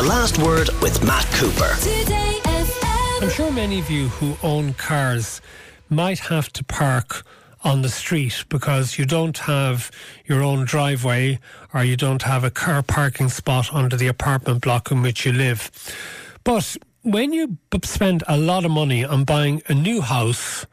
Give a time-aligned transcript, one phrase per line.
[0.00, 1.76] to Last Word with Matt Cooper.
[3.22, 5.40] I'm sure many of you who own cars
[5.90, 7.24] might have to park
[7.62, 9.90] on the street because you don't have
[10.24, 11.38] your own driveway
[11.74, 15.32] or you don't have a car parking spot under the apartment block in which you
[15.32, 15.70] live.
[16.44, 20.64] But when you spend a lot of money on buying a new house,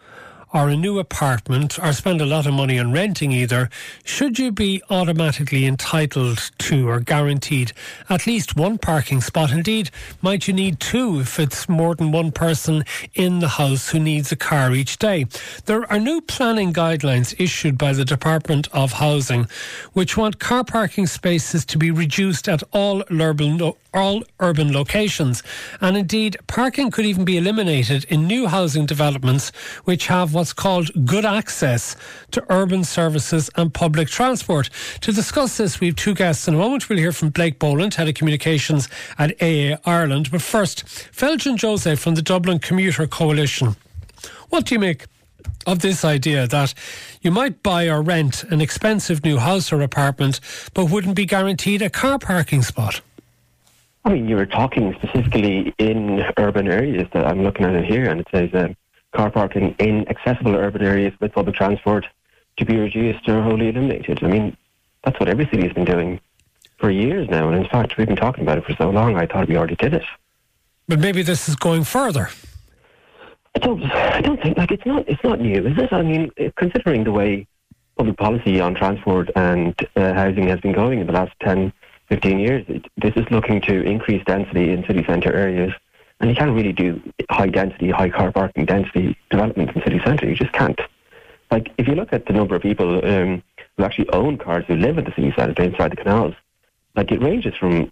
[0.54, 3.70] or a new apartment or spend a lot of money on renting either,
[4.04, 7.72] should you be automatically entitled to or guaranteed
[8.10, 9.52] at least one parking spot?
[9.52, 9.92] Indeed,
[10.22, 14.32] might you need two if it's more than one person in the house who needs
[14.32, 15.26] a car each day?
[15.66, 19.48] There are new planning guidelines issued by the Department of Housing
[19.94, 25.44] which want car parking spaces to be reduced at all urban, all urban locations.
[25.82, 29.52] And indeed, parking could even be eliminated in new housing developments
[29.84, 31.96] which have what's called good access
[32.30, 34.70] to urban services and public transport.
[35.02, 36.88] To discuss this, we have two guests in a moment.
[36.88, 38.88] We'll hear from Blake Boland, Head of Communications
[39.18, 40.30] at AA Ireland.
[40.32, 43.76] But first, Feljin Jose from the Dublin Commuter Coalition.
[44.50, 45.06] What do you make
[45.66, 46.76] of this idea that
[47.22, 50.40] you might buy or rent an expensive new house or apartment
[50.74, 53.02] but wouldn't be guaranteed a car parking spot?
[54.06, 58.10] I mean, you were talking specifically in urban areas that I'm looking at it here,
[58.10, 58.78] and it says um,
[59.16, 62.06] car parking in accessible urban areas with public transport
[62.58, 64.24] to be reduced or wholly eliminated.
[64.24, 64.58] I mean,
[65.04, 66.20] that's what every city has been doing
[66.78, 69.16] for years now, and in fact, we've been talking about it for so long.
[69.16, 70.04] I thought we already did it.
[70.88, 72.30] But maybe this is going further.
[73.56, 73.84] I don't.
[73.84, 75.08] I don't think like it's not.
[75.08, 75.92] It's not new, is it?
[75.92, 77.48] I mean, considering the way
[77.98, 81.74] public policy on transport and uh, housing has been going in the last 10,
[82.10, 85.74] 15 years, it, this is looking to increase density in city centre areas
[86.20, 90.28] and you can't really do high density, high car parking density development in city centre.
[90.28, 90.80] You just can't.
[91.52, 93.44] Like, if you look at the number of people um,
[93.78, 96.34] who actually own cars who live in the city centre inside the canals,
[96.96, 97.92] like it ranges from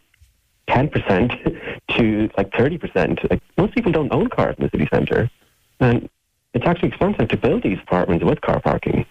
[0.67, 3.29] 10% to like 30%.
[3.29, 5.29] Like, most people don't own cars in the city centre.
[5.79, 6.09] And
[6.53, 9.05] it's actually expensive to build these apartments with car parking.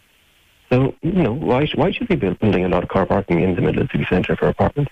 [0.71, 3.55] So, you know, why, why should we be building a lot of car parking in
[3.55, 4.91] the middle of the city centre for apartments?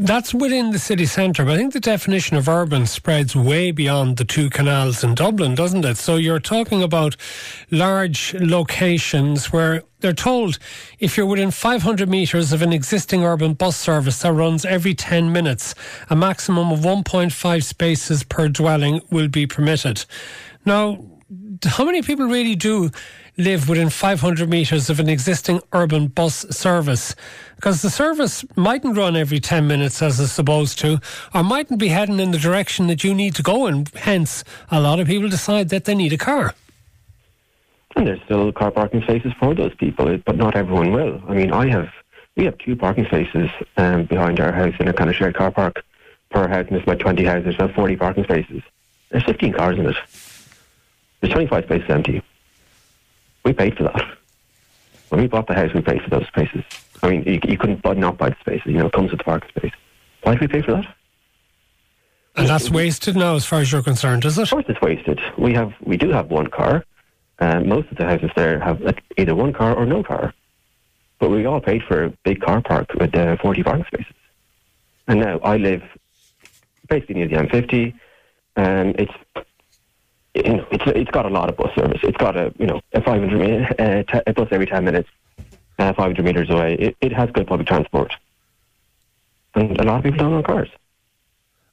[0.00, 4.16] That's within the city centre, but I think the definition of urban spreads way beyond
[4.16, 5.96] the two canals in Dublin, doesn't it?
[5.96, 7.16] So you're talking about
[7.72, 10.60] large locations where they're told
[11.00, 15.32] if you're within 500 metres of an existing urban bus service that runs every 10
[15.32, 15.74] minutes,
[16.08, 20.04] a maximum of 1.5 spaces per dwelling will be permitted.
[20.64, 21.04] Now,
[21.64, 22.90] how many people really do
[23.38, 27.14] live within 500 metres of an existing urban bus service.
[27.56, 31.00] Because the service mightn't run every 10 minutes as it's supposed to,
[31.34, 34.80] or mightn't be heading in the direction that you need to go, and hence a
[34.80, 36.54] lot of people decide that they need a car.
[37.96, 41.22] And there's still car parking spaces for those people, but not everyone will.
[41.28, 41.88] I mean, I have,
[42.36, 45.50] we have two parking spaces um, behind our house in a kind of shared car
[45.50, 45.84] park
[46.30, 48.62] per house, and there's about 20 houses, so 40 parking spaces.
[49.10, 49.96] There's 15 cars in it.
[51.20, 52.22] There's 25 spaces empty.
[53.44, 54.18] We paid for that.
[55.08, 56.64] When we bought the house, we paid for those spaces.
[57.02, 58.66] I mean, you, you couldn't buy, not buy the spaces.
[58.66, 59.72] You know, it comes with the parking space.
[60.22, 60.94] Why did we pay for that?
[62.36, 64.42] And that's wasted now, as far as you're concerned, is it?
[64.42, 65.20] Of course, it's wasted.
[65.36, 66.84] We have, we do have one car.
[67.40, 70.34] Uh, most of the houses there have like, either one car or no car.
[71.18, 74.14] But we all paid for a big car park with uh, 40 parking spaces.
[75.08, 75.82] And now I live
[76.88, 77.94] basically near the M50.
[78.56, 79.12] and it's
[80.44, 82.00] you know, it's it's got a lot of bus service.
[82.02, 85.08] It's got a you know a 500 minute, uh, t- a bus every 10 minutes,
[85.78, 86.74] uh, 500 meters away.
[86.74, 88.12] It, it has good public transport,
[89.54, 90.68] and a lot of people don't own cars.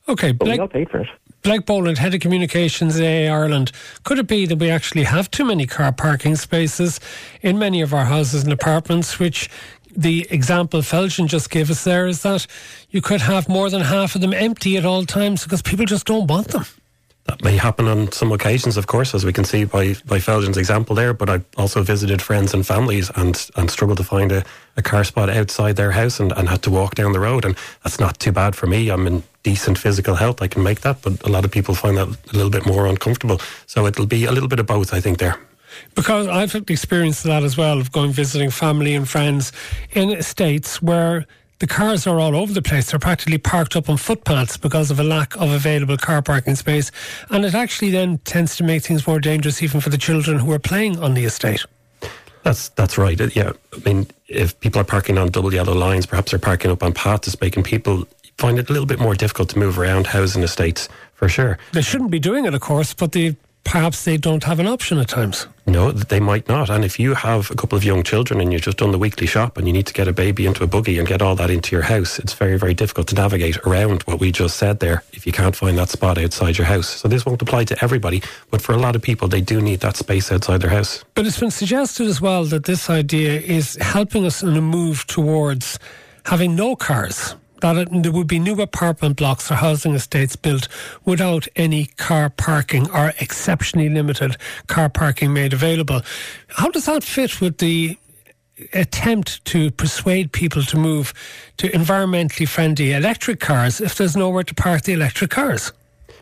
[0.08, 1.08] Okay, but Blake, we all paid for it.
[1.42, 3.72] Blake Boland, Head of Communications AA Ireland.
[4.04, 7.00] Could it be that we actually have too many car parking spaces
[7.42, 9.50] in many of our houses and apartments, which
[9.96, 12.46] the example Feljin just gave us there is that
[12.90, 16.06] you could have more than half of them empty at all times because people just
[16.06, 16.66] don't want them
[17.26, 20.58] that may happen on some occasions, of course, as we can see by, by Feljin's
[20.58, 21.14] example there.
[21.14, 24.44] But I also visited friends and families and, and struggled to find a,
[24.78, 27.44] a car spot outside their house and, and had to walk down the road.
[27.44, 28.90] And that's not too bad for me.
[28.90, 30.42] I'm in decent physical health.
[30.44, 31.02] I can make that.
[31.02, 33.42] But a lot of people find that a little bit more uncomfortable.
[33.66, 35.40] So it'll be a little bit of both, I think, there.
[35.96, 39.52] Because I've experienced that as well of going visiting family and friends
[39.94, 41.26] in states where
[41.60, 42.92] the cars are all over the place.
[42.92, 46.92] They're practically parked up on footpaths because of a lack of available car parking space.
[47.30, 50.52] And it actually then tends to make things more dangerous even for the children who
[50.52, 51.66] are playing on the estate.
[52.44, 53.20] That's that's right.
[53.20, 56.70] Uh, yeah, I mean, if people are parking on double yellow lines, perhaps they're parking
[56.70, 58.06] up on paths, it's making people
[58.38, 61.58] find it a little bit more difficult to move around housing estates for sure.
[61.72, 64.98] They shouldn't be doing it, of course, but the perhaps they don't have an option
[65.00, 65.48] at times.
[65.68, 66.70] No, they might not.
[66.70, 69.28] And if you have a couple of young children and you've just done the weekly
[69.28, 71.50] shop and you need to get a baby into a buggy and get all that
[71.50, 75.04] into your house, it's very, very difficult to navigate around what we just said there
[75.12, 76.88] if you can't find that spot outside your house.
[76.88, 78.22] So this won't apply to everybody,
[78.52, 81.04] but for a lot of people, they do need that space outside their house.
[81.16, 85.08] But it's been suggested as well that this idea is helping us in a move
[85.08, 85.80] towards
[86.26, 87.36] having no cars
[87.74, 90.68] that there would be new apartment blocks or housing estates built
[91.06, 96.02] without any car parking or exceptionally limited car parking made available.
[96.48, 97.98] How does that fit with the
[98.74, 101.14] attempt to persuade people to move
[101.58, 105.72] to environmentally friendly electric cars if there's nowhere to park the electric cars?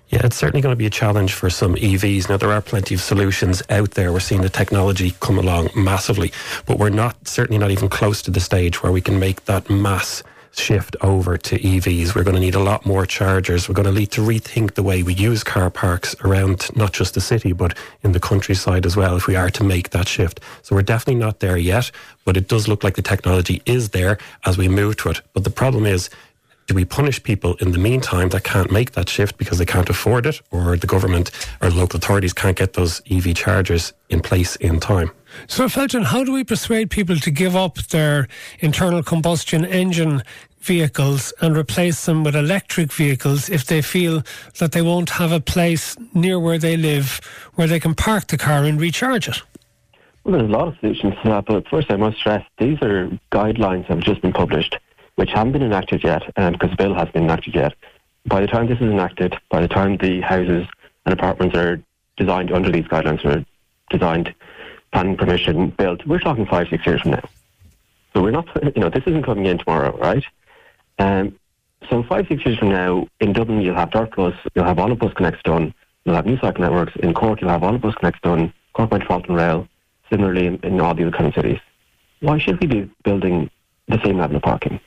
[0.10, 2.30] Yeah, it's certainly going to be a challenge for some EVs.
[2.30, 4.14] Now, there are plenty of solutions out there.
[4.14, 6.32] We're seeing the technology come along massively,
[6.68, 9.70] but we're not, certainly not even close to the stage where we can make that
[9.72, 10.22] mass
[10.58, 12.16] shift over to EVs.
[12.16, 13.68] We're going to need a lot more chargers.
[13.68, 17.14] We're going to need to rethink the way we use car parks around not just
[17.14, 20.40] the city, but in the countryside as well, if we are to make that shift.
[20.62, 21.92] So we're definitely not there yet,
[22.26, 25.22] but it does look like the technology is there as we move to it.
[25.34, 26.10] But the problem is,
[26.68, 29.90] do we punish people in the meantime that can't make that shift because they can't
[29.90, 31.30] afford it or the government
[31.62, 35.12] or local authorities can't get those EV chargers in place in time?
[35.48, 38.28] So, Feljin, how do we persuade people to give up their
[38.60, 40.24] internal combustion engine
[40.64, 44.24] vehicles and replace them with electric vehicles if they feel
[44.60, 47.20] that they won't have a place near where they live
[47.56, 49.42] where they can park the car and recharge it?
[50.24, 53.10] Well, there's a lot of solutions to that, but first I must stress these are
[53.32, 54.78] guidelines that have just been published,
[55.16, 57.74] which haven't been enacted yet, um, because the bill hasn't been enacted yet.
[58.26, 60.66] By the time this is enacted, by the time the houses
[61.06, 61.82] and apartments are
[62.16, 63.44] designed under these guidelines, are
[63.90, 64.34] designed
[64.94, 67.30] planning permission built, we're talking five, six years from now.
[68.14, 70.24] So we're not, you know, this isn't coming in tomorrow, right?
[71.00, 71.38] Um,
[71.90, 74.92] so five, six years from now, in Dublin you'll have Dart Plus, you'll have all
[74.92, 75.74] of Bus Connects done,
[76.06, 76.96] you'll have new cycle networks.
[76.98, 79.68] In Cork you'll have all of Bus Connects done, Cork Metropolitan Rail,
[80.10, 81.60] similarly in, in all the other kind of cities.
[82.22, 83.50] Why should we be building
[83.88, 84.80] the same level of parking?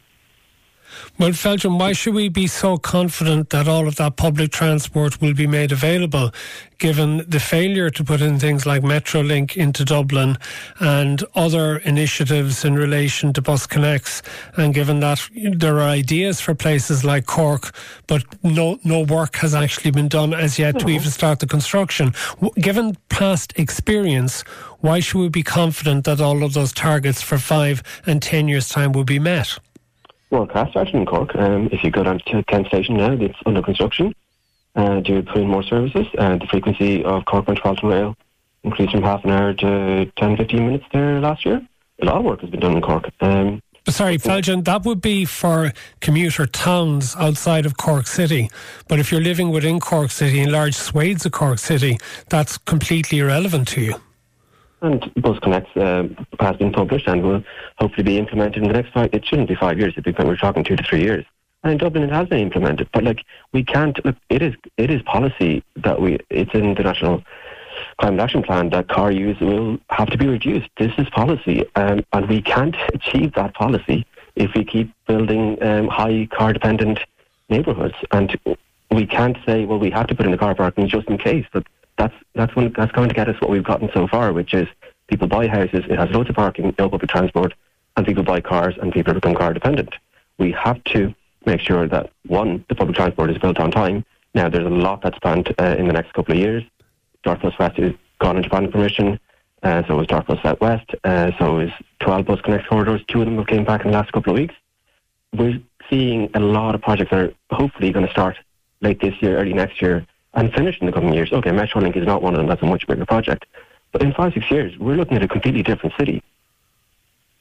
[1.19, 5.33] Well, Feljin, why should we be so confident that all of that public transport will
[5.35, 6.31] be made available,
[6.79, 10.37] given the failure to put in things like Metrolink into Dublin
[10.79, 14.23] and other initiatives in relation to Bus Connects,
[14.57, 17.75] and given that there are ideas for places like Cork,
[18.07, 22.13] but no no work has actually been done as yet to even start the construction.
[22.57, 24.43] Given past experience,
[24.81, 28.69] why should we be confident that all of those targets for five and ten years'
[28.69, 29.59] time will be met?
[30.31, 31.35] Well, car started in Cork.
[31.37, 34.15] Um, if you go down to Kent Station now, it's under construction.
[34.77, 36.07] Uh, to put in more services.
[36.19, 38.17] Uh, the frequency of Cork Metropolitan Rail
[38.63, 41.67] increased from half an hour to 10, 15 minutes there last year.
[42.03, 43.11] A lot of work has been done in Cork.
[43.23, 48.51] Um, Sorry, Feljin, that would be for commuter towns outside of Cork City.
[48.87, 51.97] But if you're living within Cork City, in large swathes of Cork City,
[52.29, 53.95] that's completely irrelevant to you.
[54.83, 56.09] And Bus Connects uh,
[56.41, 57.43] has been published and will
[57.79, 59.11] hopefully be implemented in the next five.
[59.13, 59.95] It shouldn't be five years.
[59.97, 61.25] We're talking two to three years.
[61.63, 62.89] And in Dublin, it has been implemented.
[62.93, 63.99] But like we can't.
[64.05, 66.19] Look, it is it is policy that we.
[66.31, 67.25] It's in the national
[67.99, 70.69] climate action plan that car use will have to be reduced.
[70.79, 75.89] This is policy, um, and we can't achieve that policy if we keep building um,
[75.89, 77.01] high car dependent
[77.49, 77.95] neighbourhoods.
[78.13, 78.39] And
[78.91, 81.47] we can't say, well, we have to put in the car parking just in case.
[81.53, 81.67] But
[81.99, 84.69] that's that's when, that's going to get us what we've gotten so far, which is
[85.09, 87.55] people buy houses, it has loads of parking, no public transport,
[87.97, 89.95] and people buy cars and people become car dependent.
[90.39, 91.15] We have to
[91.45, 94.05] make sure that one, the public transport is built on time.
[94.35, 96.63] Now there's a lot that's planned uh, in the next couple of years.
[97.23, 99.19] Dart Plus West is gone into planning permission.
[99.63, 100.91] Uh, so is Dart Plus South West.
[101.05, 103.01] Uh, so is 12 bus connect corridors.
[103.09, 104.55] Two of them have came back in the last couple of weeks.
[105.33, 108.37] We're seeing a lot of projects that are hopefully going to start
[108.81, 111.33] late this year, early next year, and finished in the coming years.
[111.33, 112.47] Okay, Metrolink is not one of them.
[112.47, 113.47] That's a much bigger project.
[113.91, 116.23] But in five, six years, we're looking at a completely different city.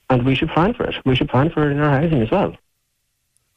[0.09, 0.95] And we should plan for it.
[1.05, 2.55] We should plan for it in our housing as well.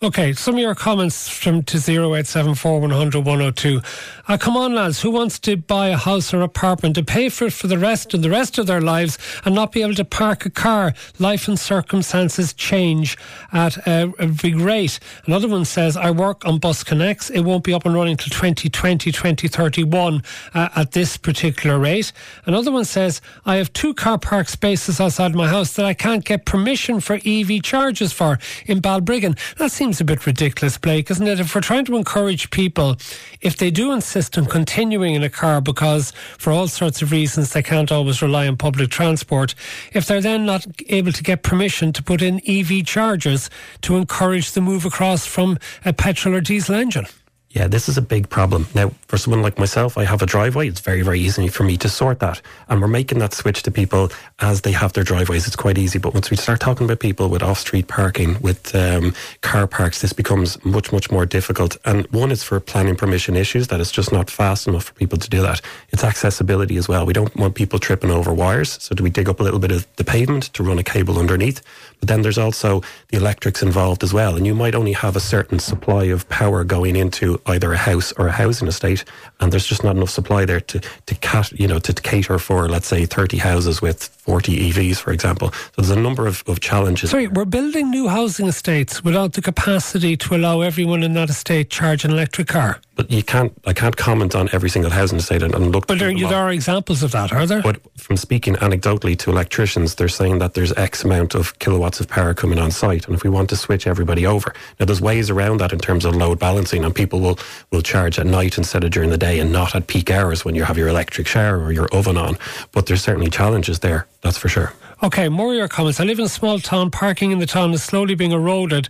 [0.00, 3.81] Okay, some of your comments from to 0874 100 102.
[4.28, 7.47] Uh, come on, lads, who wants to buy a house or apartment to pay for
[7.47, 10.05] it for the rest of the rest of their lives and not be able to
[10.05, 10.95] park a car?
[11.19, 13.19] Life and circumstances change
[13.52, 15.00] at uh, a big rate.
[15.26, 17.28] Another one says, I work on Bus Connects.
[17.31, 20.23] It won't be up and running till 2020, 2031
[20.55, 22.12] uh, at this particular rate.
[22.47, 26.25] Another one says, I have two car park spaces outside my house that I can't
[26.25, 29.37] get permission for EV charges for in Balbriggan.
[29.57, 31.40] That seems seems a bit ridiculous, Blake, isn't it?
[31.40, 32.99] If we're trying to encourage people,
[33.40, 37.54] if they do insist on continuing in a car because for all sorts of reasons
[37.54, 39.54] they can't always rely on public transport,
[39.95, 43.49] if they're then not able to get permission to put in EV chargers
[43.80, 47.07] to encourage the move across from a petrol or diesel engine.
[47.50, 48.67] Yeah, this is a big problem.
[48.75, 50.69] Now, for someone like myself, I have a driveway.
[50.69, 52.43] It's very, very easy for me to sort that.
[52.69, 55.47] And we're making that switch to people as they have their driveways.
[55.47, 55.99] It's quite easy.
[55.99, 60.02] But once we start talking about people with off street parking, with um, car parks,
[60.02, 61.78] this becomes much, much more difficult.
[61.87, 65.17] And one is for planning permission issues, that it's just not fast enough for people
[65.17, 65.62] to do that.
[65.88, 67.07] It's accessibility as well.
[67.07, 68.76] We don't want people tripping over wires.
[68.83, 71.19] So do we dig up a little bit of the pavement to run a cable
[71.19, 71.62] underneath?
[71.99, 74.37] But then there's also the electrics involved as well.
[74.37, 78.12] And you might only have a certain supply of power going into either a house
[78.12, 79.04] or a housing estate.
[79.40, 82.68] And there's just not enough supply there to, to cat, you know, to cater for,
[82.68, 85.52] let's say, 30 houses with 40 EVs, for example.
[85.52, 87.11] So there's a number of, of challenges.
[87.11, 91.71] Sorry, we're building new housing estates without the capacity to allow everyone in that estate
[91.71, 92.80] charge an electric car.
[92.99, 93.52] But you can't.
[93.64, 95.87] I can't comment on every single housing estate and, and look.
[95.87, 97.62] But there, there are examples of that, are there?
[97.62, 102.09] But from speaking anecdotally to electricians, they're saying that there's X amount of kilowatts of
[102.09, 105.31] power coming on site, and if we want to switch everybody over, now there's ways
[105.31, 107.38] around that in terms of load balancing, and people will
[107.71, 110.57] will charge at night instead of during the day, and not at peak hours when
[110.57, 112.37] you have your electric shower or your oven on.
[112.73, 114.09] But there's certainly challenges there.
[114.23, 114.73] That's for sure.
[115.00, 116.00] Okay, more of your comments.
[116.00, 116.90] I live in a small town.
[116.90, 118.88] Parking in the town is slowly being eroded,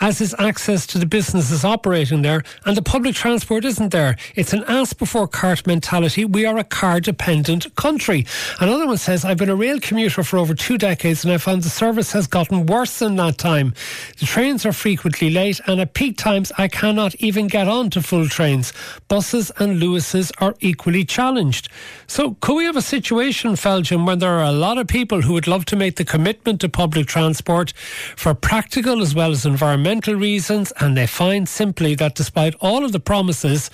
[0.00, 4.16] as is access to the businesses operating there, and the public transport isn't there.
[4.36, 6.24] It's an ass before cart mentality.
[6.24, 8.24] We are a car dependent country.
[8.60, 11.64] Another one says, I've been a rail commuter for over two decades and I found
[11.64, 13.74] the service has gotten worse in that time.
[14.20, 18.00] The trains are frequently late, and at peak times, I cannot even get on to
[18.00, 18.72] full trains.
[19.08, 21.68] Buses and Luases are equally challenged.
[22.06, 25.32] So, could we have a situation, Feljin, when there are a lot of people who
[25.32, 27.72] would love to make the commitment to public transport
[28.16, 32.92] for practical as well as environmental reasons, and they find simply that despite all of
[32.92, 33.70] the promises,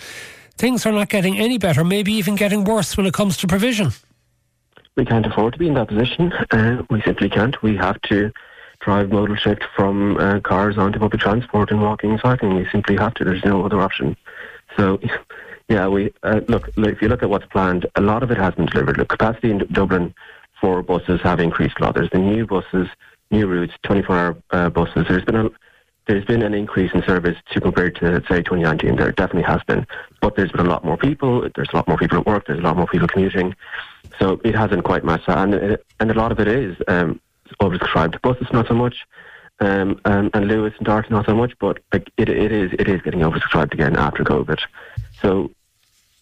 [0.56, 3.90] things are not getting any better, maybe even getting worse when it comes to provision.
[4.96, 6.32] We can't afford to be in that position.
[6.50, 7.60] Uh, we simply can't.
[7.62, 8.32] We have to
[8.80, 12.54] drive modal shift from uh, cars onto public transport and walking and cycling.
[12.54, 13.24] We simply have to.
[13.24, 14.16] There's no other option.
[14.76, 15.00] So,
[15.68, 16.70] yeah, we uh, look.
[16.76, 18.98] If you look at what's planned, a lot of it has been delivered.
[18.98, 20.14] Look, capacity in Dublin
[20.60, 21.94] for buses have increased a lot.
[21.94, 22.88] There's been new buses,
[23.30, 25.06] new routes, 24-hour uh, buses.
[25.08, 25.50] There's been a
[26.06, 28.96] there's been an increase in service to compared to say 2019.
[28.96, 29.86] There definitely has been,
[30.20, 31.48] but there's been a lot more people.
[31.54, 32.46] There's a lot more people at work.
[32.46, 33.54] There's a lot more people commuting,
[34.18, 35.38] so it hasn't quite matched that.
[35.38, 37.20] And it, and a lot of it is um,
[37.60, 38.20] oversubscribed.
[38.20, 39.06] Buses not so much,
[39.60, 41.54] um, and, and Luas and Dart not so much.
[41.58, 44.60] But like it, it is it is getting oversubscribed again after COVID.
[45.22, 45.50] So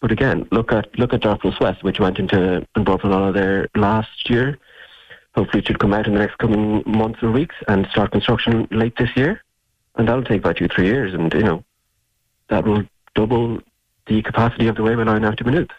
[0.03, 4.29] but again, look at look at Dart Plus West, which went into a there last
[4.29, 4.59] year.
[5.33, 8.67] Hopefully, it should come out in the next coming months or weeks and start construction
[8.69, 9.41] late this year.
[9.95, 11.63] And that'll take about two three years, and you know
[12.49, 12.83] that will
[13.15, 13.61] double
[14.07, 15.71] the capacity of the railway line after minute,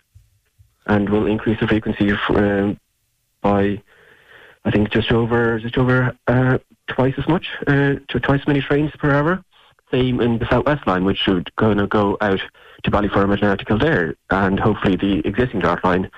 [0.87, 2.81] and will increase the frequency um,
[3.43, 3.79] by
[4.65, 8.91] I think just over just over uh, twice as much, uh, twice as many trains
[8.97, 9.45] per hour.
[9.95, 12.41] Same in the Southwest line, which should going to go out
[12.83, 16.11] to Ballyfermot and to Kildare, and hopefully the existing Dart line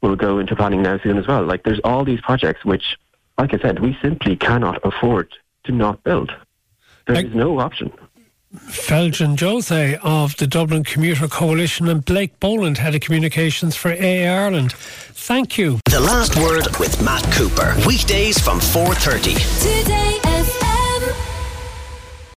[0.00, 1.44] will go into planning now soon as well.
[1.44, 2.96] Like there's all these projects which,
[3.36, 5.34] like I said, we simply cannot afford
[5.64, 6.34] to not build.
[7.06, 7.92] There is no option.
[8.56, 14.24] Feljin Jose of the Dublin Commuter Coalition and Blake Boland, Head of Communications for AA
[14.24, 14.72] Ireland.
[14.72, 15.78] Thank you.
[15.90, 17.76] The Last Word with Matt Cooper.
[17.86, 19.82] Weekdays from 4.30.
[19.82, 20.29] Today